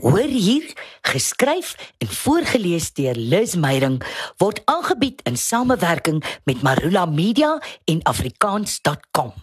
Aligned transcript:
Hoor 0.00 0.32
hier, 0.32 0.64
geskryf 1.04 1.74
en 1.98 2.08
voorgeles 2.08 2.86
deur 2.96 3.14
Liz 3.14 3.54
Meyering 3.54 3.98
word 4.40 4.62
aangebied 4.64 5.20
in 5.28 5.36
samewerking 5.36 6.22
met 6.48 6.62
Marula 6.64 7.04
Media 7.04 7.58
en 7.84 8.00
afrikaans.com. 8.08 9.34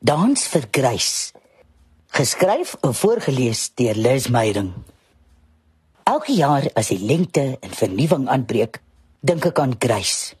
Dans 0.00 0.46
vir 0.48 0.64
Grys. 0.70 1.32
Geskryf 2.16 2.78
en 2.80 2.94
voorgeles 2.94 3.68
deur 3.76 3.94
Liz 3.94 4.30
Meyering. 4.32 4.72
Elke 6.08 6.32
jaar 6.32 6.70
as 6.72 6.88
die 6.88 7.02
lente 7.04 7.58
en 7.60 7.74
vernuwing 7.76 8.24
aanbreek, 8.32 8.80
dink 9.20 9.50
ek 9.52 9.60
aan 9.60 9.76
Grys. 9.76 10.32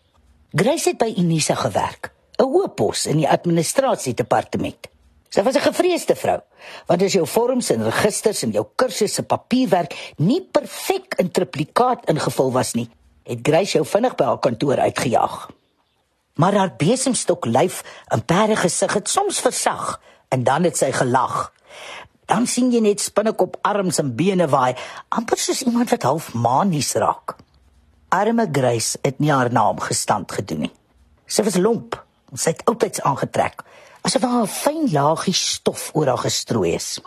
Grys 0.56 0.88
het 0.88 0.96
by 0.96 1.12
Unisa 1.20 1.54
gewerk, 1.54 2.14
'n 2.40 2.48
hoë 2.48 2.72
pos 2.72 3.04
in 3.06 3.20
die 3.20 3.28
administrasiedepartement. 3.28 4.88
Sy 5.28 5.42
was 5.42 5.56
'n 5.56 5.60
gevreesde 5.60 6.16
vrou, 6.16 6.40
want 6.86 7.02
as 7.02 7.12
jou 7.12 7.26
vorms 7.26 7.70
en 7.70 7.84
registers 7.84 8.42
en 8.42 8.50
jou 8.50 8.66
kursusse 8.76 9.22
papierwerk 9.22 10.14
nie 10.16 10.40
perfek 10.40 11.14
in 11.18 11.30
triplikaat 11.30 12.08
ingevul 12.08 12.52
was 12.52 12.72
nie, 12.74 12.88
het 13.24 13.38
Grace 13.42 13.76
jou 13.76 13.84
vinnig 13.84 14.14
by 14.16 14.24
haar 14.24 14.38
kantoor 14.38 14.78
uitgejaag. 14.78 15.50
Maar 16.34 16.54
haar 16.54 16.72
besemstok 16.76 17.44
lyf 17.46 17.82
en 18.08 18.24
perde 18.24 18.56
gesig 18.56 18.94
het 18.94 19.08
soms 19.08 19.40
versag 19.40 20.00
en 20.28 20.44
dan 20.44 20.64
het 20.64 20.76
sy 20.76 20.92
gelag. 20.92 21.52
Dan 22.24 22.46
sien 22.46 22.72
jy 22.72 22.80
net 22.80 23.00
spinnekop 23.00 23.56
arms 23.62 23.98
en 23.98 24.14
bene 24.16 24.48
waai, 24.48 24.76
amper 25.08 25.38
soos 25.38 25.62
iemand 25.62 25.90
wat 25.90 26.02
half 26.02 26.34
manies 26.34 26.94
raak. 26.94 27.36
Arme 28.08 28.48
Grace 28.52 28.98
het 29.02 29.18
nie 29.18 29.32
haar 29.32 29.52
naam 29.52 29.80
gestand 29.80 30.32
gedoen 30.32 30.58
nie. 30.58 30.72
Sy 31.26 31.42
was 31.42 31.56
lomp, 31.56 32.07
sy 32.34 32.50
het 32.50 32.64
altyd 32.64 33.00
aangetrek 33.02 33.64
asof 34.08 34.22
daar 34.22 34.42
'n 34.42 34.46
fyn 34.46 34.92
laagie 34.92 35.34
stof 35.34 35.90
oor 35.92 36.06
haar 36.06 36.18
gestrooi 36.18 36.72
is. 36.74 37.00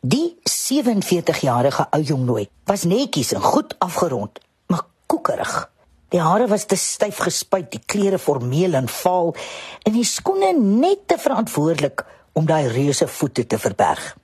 Die 0.00 0.36
47-jarige 0.44 1.86
ou 1.90 2.02
jong 2.02 2.24
nooi 2.24 2.48
was 2.64 2.82
netjies 2.84 3.32
en 3.32 3.42
goed 3.42 3.74
afgerond, 3.78 4.38
maar 4.66 4.82
koekerig. 5.06 5.70
Die 6.08 6.20
hare 6.20 6.46
was 6.46 6.64
te 6.64 6.76
styf 6.76 7.16
gespuit, 7.16 7.70
die 7.70 7.82
klere 7.86 8.18
formeel 8.18 8.74
en 8.74 8.88
vaal 8.88 9.34
en 9.82 9.92
die 9.92 10.04
skoene 10.04 10.52
net 10.58 11.06
te 11.06 11.18
verantwoordelik 11.18 12.04
om 12.32 12.46
daai 12.46 12.68
reuse 12.68 13.08
voete 13.08 13.46
te 13.46 13.58
verberg. 13.58 14.16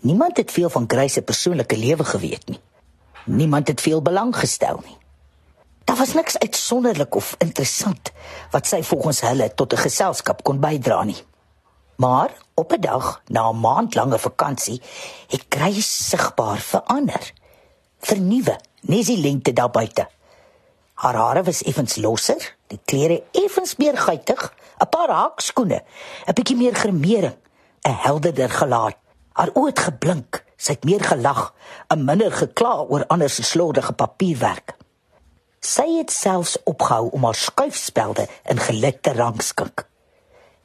Niemand 0.00 0.36
het 0.36 0.50
veel 0.50 0.70
van 0.70 0.84
Grace 0.86 1.12
se 1.12 1.22
persoonlike 1.22 1.76
lewe 1.76 2.04
geweet 2.04 2.48
nie. 2.48 2.60
Niemand 3.24 3.68
het 3.68 3.80
veel 3.80 4.02
belang 4.02 4.36
gestel 4.36 4.80
nie. 4.84 4.96
Daar 5.86 5.96
was 5.96 6.14
niks 6.14 6.38
uitsonderlik 6.38 7.14
of 7.14 7.34
interessant 7.38 8.10
wat 8.50 8.66
sy 8.66 8.80
volgens 8.82 9.20
hulle 9.22 9.46
tot 9.54 9.72
'n 9.72 9.84
geselskap 9.86 10.42
kon 10.42 10.58
bydra 10.60 11.04
nie. 11.04 11.22
Maar 11.96 12.30
op 12.54 12.72
'n 12.72 12.80
dag 12.80 13.22
na 13.26 13.48
'n 13.50 13.60
maandlange 13.60 14.18
vakansie 14.18 14.82
het 15.28 15.44
Grace 15.48 15.82
sigbaar 15.82 16.58
verander. 16.58 17.32
Vernuwe, 17.98 18.58
nes 18.80 19.06
die 19.06 19.18
lengte 19.18 19.52
daar 19.52 19.70
buite. 19.70 20.08
Haar 20.94 21.14
hare 21.14 21.42
was 21.42 21.62
effens 21.62 21.96
losser, 21.96 22.56
die 22.66 22.80
klere 22.84 23.22
effens 23.32 23.76
meer 23.76 23.98
guitig, 23.98 24.54
'n 24.78 24.88
paar 24.88 25.10
haakskoene, 25.10 25.82
'n 26.26 26.32
bietjie 26.32 26.56
meer 26.56 26.74
grimering, 26.74 27.36
'n 27.82 27.96
helderder 28.04 28.50
gelaat. 28.50 28.96
Haar 29.32 29.50
oë 29.54 29.66
het 29.66 29.78
geblink, 29.78 30.44
sy 30.56 30.72
het 30.72 30.84
meer 30.84 31.04
gelag, 31.04 31.54
'n 31.88 32.04
minder 32.04 32.32
gekla 32.32 32.74
oor 32.88 33.06
ander 33.06 33.30
se 33.30 33.42
slordige 33.42 33.92
papierwerk. 33.92 34.76
Sy 35.66 35.86
het 35.96 36.12
selfs 36.14 36.54
opgehou 36.62 37.08
om 37.16 37.24
haar 37.26 37.34
skuifspelde 37.34 38.28
in 38.46 38.60
geluk 38.62 39.00
te 39.02 39.12
rangskik. 39.16 39.86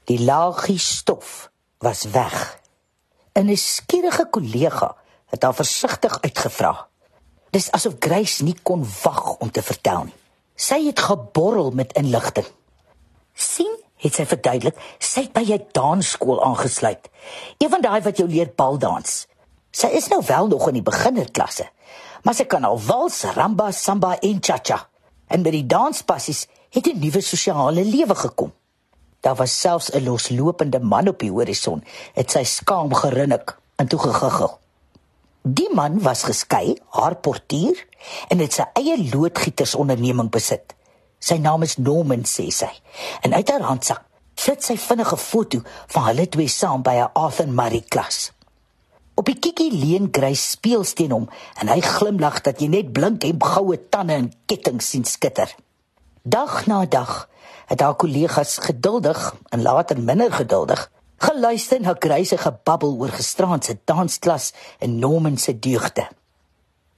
Die 0.05 0.19
laagie 0.21 0.77
stof 0.77 1.49
was 1.81 2.03
weg. 2.13 2.59
'n 3.33 3.45
Nuuskierige 3.45 4.27
kollega 4.29 4.95
het 5.25 5.43
haar 5.43 5.55
versigtig 5.55 6.21
uitgevra. 6.21 6.87
Dis 7.49 7.71
asof 7.71 7.95
Grace 7.99 8.43
nie 8.43 8.55
kon 8.63 8.85
wag 9.03 9.37
om 9.37 9.51
te 9.51 9.61
vertel 9.61 10.03
nie. 10.03 10.17
Sy 10.55 10.85
het 10.85 10.99
geborrel 10.99 11.71
met 11.71 11.93
inligting. 11.93 12.45
sien, 13.33 13.73
het 13.95 14.13
sy 14.13 14.25
verduidelik, 14.25 14.77
sy 14.99 15.21
het 15.21 15.33
by 15.33 15.41
'n 15.41 15.65
dansskool 15.71 16.43
aangesluit. 16.43 17.09
Een 17.57 17.69
van 17.69 17.81
daai 17.81 18.01
wat 18.01 18.17
jou 18.17 18.29
leer 18.29 18.53
baldans. 18.55 19.27
Sy 19.71 19.87
is 19.87 20.07
nou 20.07 20.21
wel 20.25 20.47
nog 20.47 20.67
in 20.67 20.73
die 20.73 20.83
beginnerklasse, 20.83 21.69
maar 22.23 22.33
sy 22.33 22.45
kan 22.45 22.63
al 22.63 22.79
wals, 22.79 23.23
ramba, 23.23 23.71
samba 23.71 24.19
en 24.19 24.37
cha-cha. 24.41 24.90
En 25.31 25.43
by 25.43 25.51
die 25.55 25.65
danspassies 25.65 26.47
het 26.69 26.87
'n 26.87 26.99
nuwe 26.99 27.21
sosiale 27.21 27.83
lewe 27.85 28.15
gekom. 28.15 28.51
Daar 29.21 29.35
was 29.35 29.59
selfs 29.59 29.91
'n 29.91 30.03
loslopende 30.03 30.79
man 30.79 31.07
op 31.07 31.19
die 31.19 31.31
horison. 31.31 31.83
Het 32.13 32.31
sy 32.31 32.43
skaam 32.43 32.93
gerinnik 32.93 33.57
en 33.75 33.87
toe 33.87 33.99
gegiggel. 33.99 34.59
Die 35.41 35.69
man 35.73 36.01
was 36.01 36.23
geskei, 36.23 36.77
haar 36.89 37.15
portier 37.15 37.87
en 38.27 38.39
het 38.39 38.53
sy 38.53 38.63
eie 38.73 39.09
loodgietersonderneming 39.13 40.29
besit. 40.29 40.75
Sy 41.19 41.37
naam 41.37 41.61
is 41.61 41.77
Norman 41.77 42.23
sê 42.25 42.49
sy. 42.49 42.69
En 43.21 43.33
uit 43.33 43.49
haar 43.49 43.61
handsak 43.61 44.03
flits 44.35 44.65
sy 44.65 44.77
vinnige 44.77 45.17
foto 45.17 45.61
van 45.87 46.03
hulle 46.03 46.29
twee 46.29 46.47
saam 46.47 46.81
by 46.81 46.95
'n 46.97 47.09
Arthur 47.13 47.47
Murray 47.47 47.83
klas. 47.87 48.31
Op 49.21 49.27
die 49.29 49.37
kikkie 49.37 49.69
leen 49.69 50.07
grys 50.09 50.41
speelsteen 50.55 51.11
hom 51.13 51.27
en 51.61 51.69
hy 51.69 51.77
glimlag 51.85 52.39
dat 52.41 52.57
jy 52.57 52.71
net 52.73 52.87
blink 52.89 53.21
en 53.27 53.37
goue 53.37 53.75
tande 53.93 54.15
en 54.17 54.29
ketting 54.49 54.79
sien 54.81 55.03
skitter. 55.05 55.51
Dag 56.25 56.63
na 56.65 56.79
dag 56.89 57.27
het 57.69 57.83
haar 57.85 57.99
kollegas 58.01 58.55
geduldig 58.65 59.19
en 59.53 59.61
later 59.61 59.99
minder 60.01 60.33
geduldig 60.33 60.87
geluister 61.21 61.83
na 61.83 61.93
Grace 61.93 62.31
se 62.33 62.39
gebabbel 62.41 62.95
oor 62.97 63.13
gisteraand 63.13 63.65
se 63.65 63.75
dansklas 63.85 64.47
en 64.79 64.97
Norman 64.97 65.37
se 65.37 65.53
deugde. 65.53 66.07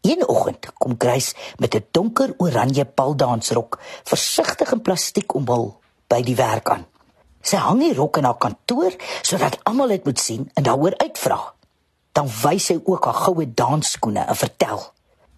Een 0.08 0.24
oggend 0.28 0.70
kom 0.80 0.96
Grace 0.98 1.36
met 1.58 1.76
'n 1.76 1.86
donker 1.92 2.34
oranje 2.38 2.86
baldansrok, 2.86 3.80
versigtig 4.04 4.72
in 4.72 4.82
plastiek 4.82 5.36
omhul, 5.36 5.76
by 6.08 6.22
die 6.22 6.36
werk 6.36 6.70
aan. 6.70 6.86
Sy 7.42 7.56
hang 7.56 7.80
die 7.80 7.94
rok 7.94 8.18
in 8.18 8.24
haar 8.24 8.38
kantoor 8.38 8.96
sodat 9.22 9.60
almal 9.64 9.88
dit 9.88 10.06
moet 10.06 10.20
sien 10.20 10.50
en 10.54 10.64
daaroor 10.64 10.98
uitvra. 10.98 11.54
Dan 12.14 12.30
wys 12.44 12.66
sy 12.70 12.78
ook 12.84 13.06
haar 13.10 13.22
goue 13.26 13.46
dansskoene 13.54 14.26
en 14.30 14.38
vertel: 14.38 14.84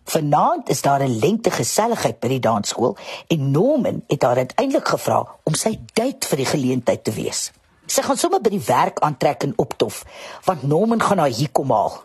Vanaand 0.05 0.69
is 0.69 0.81
daar 0.81 1.03
'n 1.03 1.19
lengte 1.19 1.51
geselligheid 1.51 2.19
by 2.19 2.27
die 2.27 2.39
dansskool 2.39 2.97
en 3.27 3.51
Norman 3.51 4.03
het 4.07 4.23
haar 4.23 4.37
uiteindelik 4.37 4.87
gevra 4.87 5.27
om 5.43 5.53
sy 5.53 5.79
date 5.93 6.27
vir 6.27 6.37
die 6.37 6.45
geleentheid 6.45 7.03
te 7.03 7.11
wees. 7.11 7.51
Sy 7.85 8.01
gaan 8.01 8.17
sommer 8.17 8.41
by 8.41 8.49
die 8.49 8.65
werk 8.67 8.99
aantrek 8.99 9.43
en 9.43 9.53
optof, 9.55 10.03
want 10.45 10.63
Norman 10.63 11.01
gaan 11.01 11.17
haar 11.17 11.29
hier 11.29 11.49
kom 11.51 11.71
haal. 11.71 12.03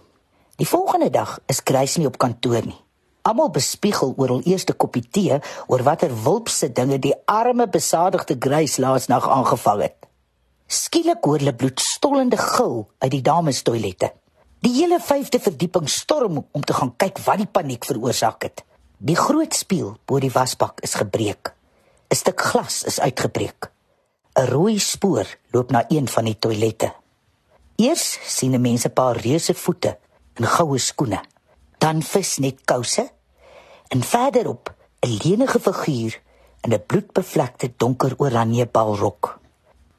Die 0.57 0.69
volgende 0.69 1.11
dag 1.11 1.39
is 1.47 1.61
Grace 1.65 1.99
nie 1.99 2.07
op 2.07 2.19
kantoor 2.19 2.67
nie. 2.67 2.81
Almal 3.23 3.51
bespiegel 3.51 4.15
oor 4.17 4.29
hul 4.29 4.43
eerste 4.45 4.73
koppie 4.73 5.09
tee 5.11 5.41
oor 5.67 5.83
watter 5.83 6.13
wulpse 6.25 6.73
dinge 6.73 6.99
die 6.99 7.15
arme 7.25 7.69
besadigde 7.69 8.37
Grace 8.39 8.81
laasnag 8.81 9.29
aangevang 9.29 9.83
het. 9.83 9.97
Skielik 10.67 11.25
hoor 11.25 11.39
hulle 11.39 11.55
bloedstollende 11.55 12.37
gil 12.37 12.91
uit 12.99 13.11
die 13.11 13.23
damestoilette. 13.23 14.13
Die 14.61 14.75
hele 14.77 14.99
5de 15.01 15.41
verdieping 15.41 15.89
storm 15.89 16.43
om 16.53 16.65
te 16.65 16.75
gaan 16.77 16.93
kyk 17.01 17.19
wat 17.25 17.39
die 17.41 17.49
paniek 17.49 17.87
veroorsaak 17.89 18.43
het. 18.45 18.61
Die 19.01 19.17
groot 19.17 19.55
spieël 19.57 19.95
bo 20.05 20.21
die 20.21 20.33
wasbak 20.35 20.83
is 20.85 20.99
gebreek. 21.01 21.55
'n 22.13 22.17
Stuk 22.17 22.41
glas 22.41 22.83
is 22.85 23.01
uitgebreek. 23.01 23.71
'n 24.37 24.51
Rooi 24.53 24.79
spoor 24.79 25.25
loop 25.51 25.71
na 25.71 25.85
een 25.89 26.09
van 26.09 26.25
die 26.25 26.37
toilette. 26.39 26.93
Eers 27.77 28.19
sien 28.37 28.53
'n 28.55 28.61
mens 28.61 28.85
'n 28.85 28.93
paar 28.93 29.17
reuse 29.17 29.55
voete 29.55 29.99
in 30.35 30.47
goue 30.47 30.79
skoene, 30.79 31.21
dan 31.79 32.03
vis 32.03 32.39
net 32.39 32.65
kouse 32.65 33.11
en 33.89 34.03
verderop 34.03 34.75
'n 35.01 35.19
lenige 35.25 35.61
figuur 35.61 36.21
in 36.61 36.73
'n 36.73 36.87
bloedbevlekte 36.87 37.73
donker 37.77 38.15
oranje 38.17 38.67
balrok. 38.67 39.39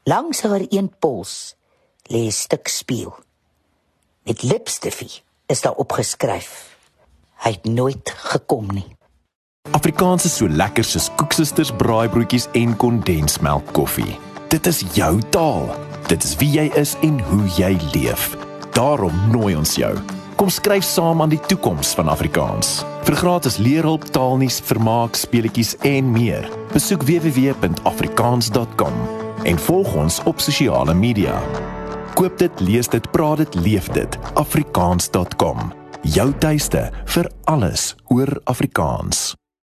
Langs 0.04 0.42
haar 0.42 0.66
een 0.70 0.94
pols 1.00 1.56
lê 2.04 2.26
'n 2.28 2.32
stuk 2.32 2.68
spieël 2.68 3.16
met 4.32 4.44
lipstifie 4.44 5.12
is 5.46 5.62
daar 5.62 5.76
opgeskryf. 5.76 6.78
Hy 7.44 7.52
het 7.52 7.66
nooit 7.68 8.14
gekom 8.32 8.70
nie. 8.72 8.96
Afrikaans 9.76 10.26
is 10.26 10.38
so 10.40 10.48
lekker 10.48 10.86
soos 10.88 11.10
koeksisters, 11.20 11.72
braaibroodjies 11.76 12.48
en 12.56 12.78
kondensmelk 12.80 13.74
koffie. 13.76 14.20
Dit 14.54 14.70
is 14.72 14.80
jou 14.96 15.20
taal. 15.36 15.68
Dit 16.08 16.24
is 16.24 16.38
wie 16.40 16.48
jy 16.54 16.72
is 16.80 16.96
en 17.04 17.20
hoe 17.28 17.44
jy 17.58 17.74
leef. 17.92 18.38
Daarom 18.78 19.12
nooi 19.34 19.56
ons 19.60 19.76
jou. 19.76 19.92
Kom 20.40 20.50
skryf 20.50 20.88
saam 20.88 21.22
aan 21.22 21.34
die 21.36 21.42
toekoms 21.52 21.92
van 22.00 22.08
Afrikaans. 22.14 22.86
Vir 23.04 23.20
gratis 23.20 23.60
leerhulp, 23.60 24.08
taalnuus, 24.16 24.62
vermaak, 24.64 25.20
speletjies 25.20 25.76
en 25.92 26.08
meer. 26.16 26.48
Besoek 26.72 27.04
www.afrikaans.com 27.10 28.96
en 29.44 29.62
volg 29.68 29.94
ons 30.06 30.24
op 30.30 30.40
sosiale 30.40 30.96
media 30.96 31.36
koop 32.14 32.38
dit, 32.38 32.60
lees 32.60 32.88
dit, 32.88 33.12
praat 33.12 33.38
dit, 33.38 33.56
leef 33.56 33.90
dit. 33.96 34.18
afrikaans.com. 34.34 35.72
Jou 36.02 36.32
tuiste 36.40 36.90
vir 37.06 37.32
alles 37.46 37.96
oor 38.10 38.40
Afrikaans. 38.44 39.41